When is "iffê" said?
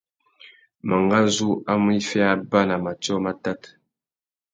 1.99-2.21